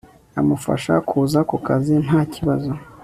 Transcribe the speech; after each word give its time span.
Amufasha 0.39 0.93
kuza 1.09 1.39
kukazi 1.49 1.93
ntakibazo 2.05 2.71